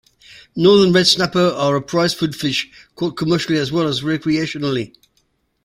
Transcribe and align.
Northern 0.55 0.91
red 0.93 1.05
snapper 1.05 1.49
are 1.49 1.75
a 1.75 1.81
prized 1.83 2.17
food 2.17 2.35
fish, 2.35 2.71
caught 2.95 3.15
commercially, 3.15 3.59
as 3.59 3.71
well 3.71 3.87
as 3.87 4.01
recreationally. 4.01 4.95